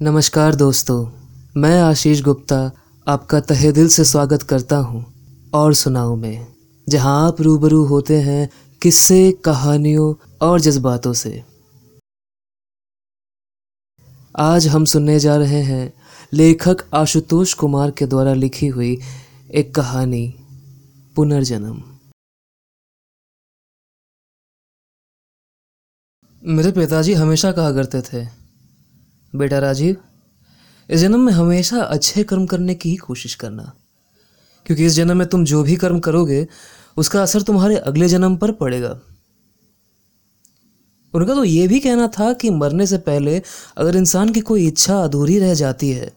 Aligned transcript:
नमस्कार 0.00 0.54
दोस्तों, 0.54 1.06
मैं 1.56 1.82
आशीष 1.82 2.22
गुप्ता 2.22 2.56
आपका 3.08 3.40
तहे 3.40 3.72
दिल 3.72 3.88
से 3.88 4.04
स्वागत 4.04 4.42
करता 4.42 4.76
हूँ। 4.76 5.04
और 5.54 5.74
सुनाऊं 5.74 6.16
में, 6.16 6.46
जहाँ 6.88 7.28
आप 7.28 7.40
रूबरू 7.40 7.84
होते 7.84 8.20
हैं 8.20 8.50
किस्से, 8.82 9.32
कहानियों 9.32 10.14
और 10.42 10.60
जज्बातों 10.60 11.12
से। 11.12 11.44
आज 14.36 14.68
हम 14.68 14.84
सुनने 14.84 15.18
जा 15.20 15.36
रहे 15.36 15.62
हैं 15.62 15.92
लेखक 16.32 16.76
आशुतोष 16.94 17.54
कुमार 17.54 17.90
के 17.90 18.06
द्वारा 18.06 18.34
लिखी 18.34 18.66
हुई 18.66 18.98
एक 19.54 19.74
कहानी, 19.74 20.34
पुनर्जन्म। 21.16 21.82
मेरे 26.42 26.72
पिताजी 26.72 27.14
हमेशा 27.14 27.52
कहा 27.52 27.72
करते 27.72 28.02
थे 28.02 28.43
बेटा 29.34 29.58
राजीव, 29.58 29.96
इस 30.88 31.00
जन्म 31.00 31.20
में 31.20 31.32
हमेशा 31.32 31.80
अच्छे 31.80 32.22
कर्म 32.24 32.46
करने 32.46 32.74
की 32.74 32.90
ही 32.90 32.96
कोशिश 32.96 33.34
करना। 33.34 33.72
क्योंकि 34.66 34.84
इस 34.84 34.92
जन्म 34.92 35.16
में 35.16 35.26
तुम 35.28 35.44
जो 35.44 35.62
भी 35.62 35.76
कर्म 35.76 35.98
करोगे, 36.00 36.46
उसका 36.96 37.22
असर 37.22 37.42
तुम्हारे 37.42 37.76
अगले 37.76 38.08
जन्म 38.08 38.36
पर 38.36 38.52
पड़ेगा। 38.52 39.00
उनका 41.14 41.34
तो 41.34 41.44
ये 41.44 41.66
भी 41.68 41.80
कहना 41.80 42.06
था 42.08 42.32
कि 42.32 42.50
मरने 42.50 42.86
से 42.86 42.98
पहले 42.98 43.42
अगर 43.76 43.96
इंसान 43.96 44.28
की 44.28 44.40
कोई 44.40 44.66
इच्छा 44.66 45.02
अधूरी 45.04 45.38
रह 45.38 45.54
जाती 45.54 45.90
है 45.90 46.12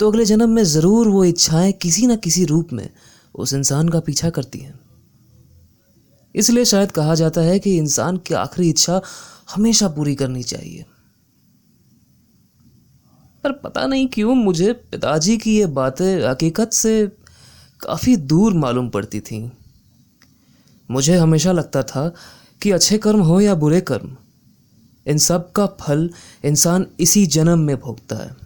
तो 0.00 0.10
अगले 0.10 0.24
जन्म 0.24 0.50
में 0.50 0.62
ज़रूर 0.64 1.08
वो 1.08 1.24
इच्छाएँ 1.24 1.72
किसी 1.72 2.06
न 2.06 2.16
किसी 2.16 2.44
रूप 2.44 2.72
में 2.72 2.88
उस 3.34 3.52
इंसान 3.52 3.88
का 3.88 4.00
पीछा 4.00 4.30
करती 4.30 4.58
हैं। 4.58 4.78
इसलिए 6.34 6.64
शायद 6.64 6.92
कहा 6.92 7.14
जाता 7.14 7.40
है 7.40 7.58
कि 7.58 7.76
इंसान 7.76 8.16
की 8.16 8.34
आखिरी 8.34 8.68
इच्छा 8.68 9.00
हमेशा 9.54 9.88
पूरी 9.88 10.14
करनी 10.14 10.42
चाहिए। 10.42 10.84
पर 13.46 13.52
पता 13.52 13.86
नहीं 13.86 14.06
क्यों 14.06 14.34
मुझे 14.34 14.72
पिताजी 14.72 15.38
की 15.38 15.58
ये 15.58 15.66
बातें 15.66 16.28
हकीकत 16.28 16.72
से 16.72 17.06
काफ़ी 17.80 18.16
दूर 18.16 18.54
मालूम 18.54 18.88
पड़ती 18.88 19.20
थीं। 19.20 19.50
मुझे 20.90 21.16
हमेशा 21.16 21.52
लगता 21.52 21.82
था 21.82 22.14
कि 22.62 22.70
अच्छे 22.70 22.98
कर्म 22.98 23.20
हो 23.20 23.40
या 23.40 23.54
बुरे 23.54 23.80
कर्म, 23.80 24.16
इन 25.06 25.18
सब 25.18 25.52
का 25.52 25.66
फल 25.66 26.10
इंसान 26.44 26.86
इसी 27.00 27.26
जन्म 27.26 27.58
में 27.58 27.76
भोगता 27.80 28.16
है। 28.16 28.36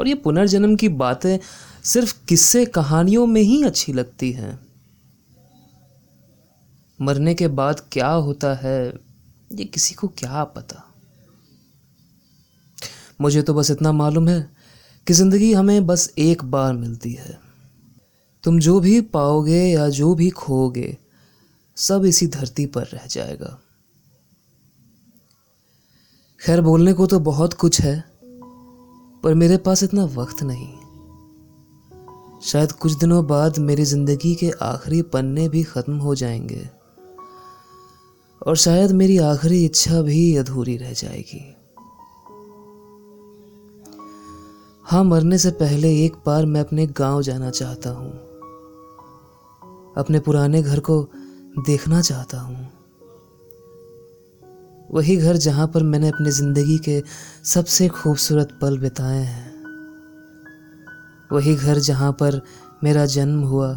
और 0.00 0.08
ये 0.08 0.14
पुनर्जन्म 0.14 0.76
की 0.76 0.88
बातें 0.88 1.38
सिर्फ़ 1.84 2.26
किस्से 2.28 2.66
कहानियों 2.66 3.26
में 3.26 3.42
ही 3.42 3.62
अच्छी 3.64 3.92
लगती 3.92 4.32
हैं। 4.32 4.66
मरने 7.00 7.34
के 7.34 7.48
बाद 7.48 7.80
क्या 7.92 8.08
होता 8.08 8.54
है, 8.54 8.94
ये 9.52 9.64
किसी 9.64 9.94
को 9.94 10.08
क्या 10.08 10.44
पता? 10.44 10.93
मुझे 13.20 13.42
तो 13.42 13.54
बस 13.54 13.70
इतना 13.70 13.92
मालूम 13.92 14.28
है 14.28 14.40
कि 15.06 15.14
ज़िंदगी 15.14 15.52
हमें 15.52 15.86
बस 15.86 16.12
एक 16.18 16.44
बार 16.44 16.72
मिलती 16.74 17.12
है। 17.12 17.38
तुम 18.44 18.58
जो 18.58 18.78
भी 18.80 19.00
पाओगे 19.00 19.62
या 19.62 19.88
जो 19.90 20.14
भी 20.14 20.28
खोगे 20.30 20.96
सब 21.76 22.04
इसी 22.04 22.26
धरती 22.26 22.66
पर 22.66 22.86
रह 22.86 23.06
जाएगा। 23.06 23.58
खैर, 26.40 26.60
बोलने 26.60 26.92
को 26.92 27.06
तो 27.06 27.18
बहुत 27.20 27.54
कुछ 27.54 27.80
है, 27.80 28.04
पर 29.24 29.34
मेरे 29.34 29.56
पास 29.56 29.82
इतना 29.82 30.04
वक्त 30.12 30.42
नहीं। 30.42 30.72
शायद 32.42 32.72
कुछ 32.72 32.92
दिनों 32.92 33.26
बाद 33.26 33.58
मेरी 33.60 33.84
ज़िंदगी 33.84 34.34
के 34.34 34.50
आखिरी 34.62 35.00
पन्ने 35.08 35.48
भी 35.48 35.62
ख़त्म 35.64 35.96
हो 35.98 36.14
जाएँगे, 36.14 36.68
और 38.42 38.56
शायद 38.56 38.92
मेरी 38.92 39.18
आखिरी 39.24 39.64
इच्छा 39.64 40.00
भी 40.02 40.36
अधूरी 40.36 40.76
रह 40.76 40.92
जाएगी। 40.92 41.44
हाँ 44.86 45.04
मरने 45.04 45.38
से 45.38 45.50
पहले 45.50 46.04
एक 46.04 46.12
बार 46.26 46.46
मैं 46.46 46.60
अपने 46.60 46.86
गाँव 46.86 47.22
जाना 47.22 47.50
चाहता 47.50 47.90
हूँ। 47.90 48.12
अपने 49.96 50.18
पुराने 50.18 50.62
घर 50.62 50.80
को 50.80 51.08
देखना 51.58 52.00
चाहता 52.00 52.40
हूँ। 52.40 52.68
वही 54.90 55.16
घर 55.16 55.36
जहाँ 55.36 55.66
पर 55.66 55.82
मैंने 55.82 56.08
अपनी 56.08 56.30
ज़िंदगी 56.30 56.78
के 56.78 57.02
सबसे 57.44 57.88
खूबसूरत 57.88 58.58
पल 58.62 58.78
बिताए 58.78 59.22
हैं। 59.24 59.54
वही 61.32 61.54
घर 61.54 61.78
जहाँ 61.78 62.12
पर 62.12 62.40
मेरा 62.84 63.06
जन्म 63.06 63.40
हुआ। 63.40 63.70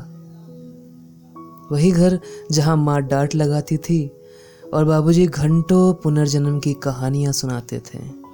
वही 1.72 1.92
घर 1.92 2.20
जहाँ 2.52 2.78
माँ 2.78 3.02
डांट 3.02 3.36
लगाती 3.36 3.78
थी 3.78 4.12
और 4.74 4.86
बाबूजी 4.86 5.28
घंटों 5.28 5.94
पुनर्जन्म 5.94 6.60
की 6.60 6.74
कहानियाँ 6.74 7.34
सुनाते 7.34 7.80
थे। 7.80 8.27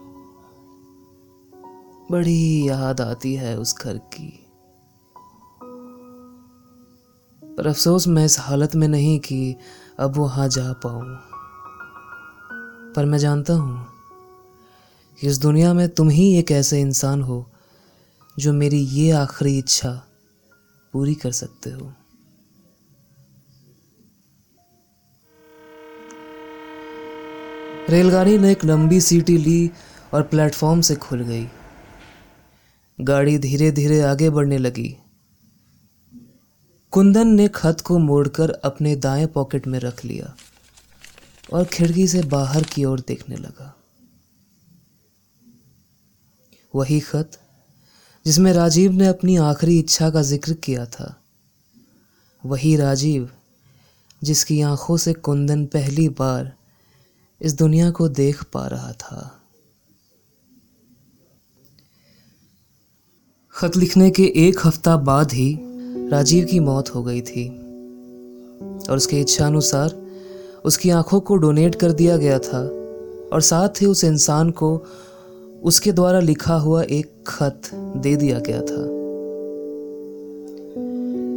बड़ी 2.13 2.69
याद 2.69 3.01
आती 3.01 3.35
है 3.35 3.57
उस 3.57 3.75
घर 3.78 3.97
की। 3.97 4.46
पर 7.57 7.68
अफसोस 7.68 8.07
मैं 8.07 8.25
इस 8.25 8.40
हालत 8.40 8.75
में 8.75 8.88
नहीं 8.88 9.19
कि 9.19 9.56
अब 10.00 10.18
वहाँ 10.18 10.47
जा 10.47 10.73
पाऊँ। 10.73 11.16
पर 12.94 13.06
मैं 13.06 13.18
जानता 13.18 13.53
हूँ 13.53 13.88
कि 15.19 15.28
इस 15.28 15.38
दुनिया 15.38 15.73
में 15.73 15.90
तुम 15.90 16.09
ही 16.09 16.38
एक 16.38 16.52
ऐसे 16.52 16.81
इंसान 16.81 17.22
हो 17.22 17.50
जो 18.40 18.53
मेरी 18.53 18.79
ये 18.79 19.12
आखिरी 19.12 19.57
इच्छा 19.57 20.07
पूरी 20.94 21.16
कर 21.16 21.31
सकते 21.31 21.72
हो। 21.72 21.94
रेलगाड़ी 27.90 28.38
ने 28.38 28.52
एक 28.52 28.66
लंबी 28.66 29.02
सीटी 29.02 29.38
ली 29.38 29.72
और 30.13 30.22
प्लेटफॉर्म 30.22 30.81
से 30.81 30.96
खुल 30.96 31.22
गई। 31.22 31.47
गाड़ी 33.00 33.38
धीरे 33.38 33.72
धीरे 33.72 34.02
आगे 34.02 34.30
बढ़ने 34.30 34.58
लगी। 34.58 34.96
कुंदन 36.94 37.28
ने 37.28 37.48
खत 37.48 37.81
को 37.81 37.98
मोड़कर 37.98 38.50
अपने 38.64 38.96
दाएँ 38.96 39.26
पॉकेट 39.28 39.68
में 39.68 39.80
रख 39.80 40.04
लिया 40.06 40.36
और 41.53 41.66
खिड़की 41.66 42.08
से 42.08 42.22
बाहर 42.24 42.64
की 42.64 42.86
ओर 42.86 43.00
देखने 43.00 43.36
लगा। 43.36 43.74
वही 46.74 47.00
खत, 47.00 47.40
जिसमें 48.26 48.52
राजीव 48.53 48.92
ने 48.92 49.08
अपनी 49.08 49.36
आखिरी 49.38 49.80
इच्छा 49.80 50.09
का 50.09 50.22
ज़िक्र 50.22 50.53
किया 50.53 50.86
था, 50.86 51.14
वही 52.44 52.76
राजीव, 52.76 53.30
जिसकी 54.22 54.62
आँखों 54.62 54.98
से 54.98 55.14
कुंदन 55.14 55.66
पहली 55.66 56.09
बार 56.09 56.52
इस 57.42 57.53
दुनिया 57.53 57.92
को 57.92 58.08
देख 58.09 58.44
पा 58.44 58.68
रहा 58.68 58.92
था। 58.94 59.43
खत 63.56 63.78
लिखने 63.78 64.12
के 64.12 64.24
एक 64.24 64.59
हफ़्ता 64.64 64.97
बाद 64.97 65.31
ही 65.31 65.59
राजीव 66.09 66.46
की 66.46 66.59
मौत 66.59 66.96
हो 66.96 67.03
गई 67.03 67.22
थी। 67.22 67.50
और 68.90 68.97
उसके 68.97 69.19
इच्छा 69.19 69.46
अनुसार 69.46 69.96
उसकी 70.66 70.90
आँखों 70.90 71.19
को 71.19 71.36
डोनेट 71.36 71.75
कर 71.75 71.91
दिया 71.91 72.18
गया 72.18 72.40
था 72.40 72.62
और 73.34 73.41
साथ 73.41 73.81
ही 73.81 73.86
उस 73.86 74.03
इंसान 74.03 74.52
को 74.52 74.86
उसके 75.64 75.91
द्वारा 75.91 76.19
लिखा 76.19 76.56
हुआ 76.56 76.84
एक 76.84 77.12
खत 77.28 77.62
दे 77.75 78.16
दिया 78.16 78.40
गया 78.40 78.62
था। 78.62 78.88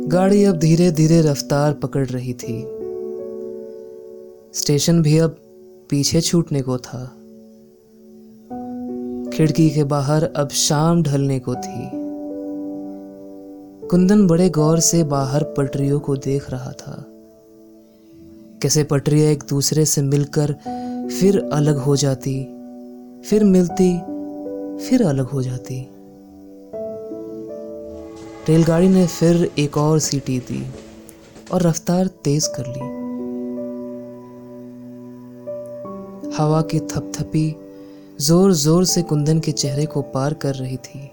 गाड़ी 0.08 0.44
अब 0.44 0.56
धीरे 0.56 0.90
धीरे 0.90 1.20
रफ्तार 1.20 1.72
पकड़ 1.72 2.06
रही 2.06 2.32
थी। 2.32 2.64
स्टेशन 4.54 5.02
भी 5.02 5.18
अब 5.18 5.36
पीछे 5.90 6.20
छूटने 6.20 6.62
को 6.62 6.78
था। 6.78 7.04
खिड़की 9.36 9.70
के 9.70 9.84
बाहर 9.84 10.24
अब 10.24 10.48
शाम 10.48 11.02
ढलने 11.02 11.38
को 11.38 11.54
थी। 11.54 12.05
कुंदन 13.90 14.26
बड़े 14.26 14.48
गौर 14.50 14.80
से 14.80 15.02
बाहर 15.04 15.42
पटरियों 15.56 15.98
को 16.00 16.16
देख 16.16 16.50
रहा 16.50 16.70
था। 16.72 17.04
कैसे 18.62 18.84
पटरियाँ 18.84 19.30
एक 19.30 19.42
दूसरे 19.48 19.84
से 19.84 20.02
मिलकर 20.02 20.52
फिर 21.10 21.38
अलग 21.52 21.76
हो 21.76 21.96
जाती, 21.96 22.34
फिर 23.28 23.44
मिलती, 23.44 23.92
फिर 24.78 25.02
अलग 25.02 25.26
हो 25.26 25.42
जाती। 25.42 25.80
रेलगाड़ी 28.48 28.88
ने 28.88 29.06
फिर 29.06 29.50
एक 29.58 29.76
और 29.76 29.98
सीटी 29.98 30.38
दी 30.38 30.62
और 31.52 31.62
रफ्तार 31.62 32.06
तेज 32.06 32.46
कर 32.46 32.66
ली। 32.66 32.94
हवा 36.36 36.62
की 36.62 36.80
थपथपी 36.80 37.56
ज़ोर 38.20 38.52
ज़ोर 38.52 38.84
से 38.84 39.02
कुंदन 39.02 39.40
के 39.40 39.52
चेहरे 39.52 39.86
को 39.86 40.02
पार 40.02 40.34
कर 40.34 40.54
रही 40.54 40.76
थी। 40.76 41.10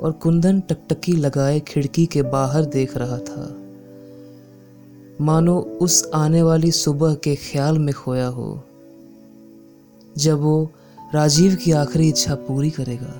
और 0.00 0.12
कुंदन 0.12 0.60
टकटकी 0.60 1.12
लगाए 1.12 1.60
खिड़की 1.60 2.06
के 2.06 2.22
बाहर 2.22 2.64
देख 2.64 2.96
रहा 2.96 3.18
था। 3.18 3.44
मानो 5.20 5.58
उस 5.82 6.10
आने 6.14 6.42
वाली 6.42 6.70
सुबह 6.70 7.14
के 7.14 7.34
ख्याल 7.36 7.78
में 7.78 7.94
खोया 7.94 8.26
हो, 8.26 8.64
जब 10.18 10.40
वो 10.40 10.70
राजीव 11.14 11.54
की 11.54 11.72
आखिरी 11.72 12.08
इच्छा 12.08 12.34
पूरी 12.34 12.70
करेगा, 12.70 13.14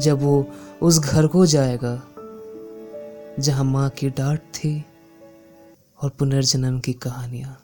जब 0.00 0.22
वो 0.22 0.46
उस 0.82 0.98
घर 0.98 1.26
को 1.26 1.46
जाएगा, 1.46 2.00
जहाँ 3.38 3.64
माँ 3.64 3.88
की 3.90 4.10
डांट 4.10 4.40
थी 4.54 4.84
और 6.00 6.10
पुनर्जन्म 6.10 6.78
की 6.78 6.92
कहानियाँ। 6.92 7.56